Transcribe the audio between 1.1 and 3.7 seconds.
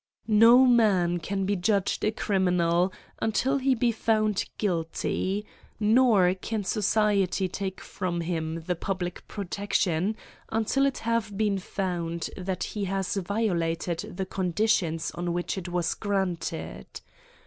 can be judged a criminal until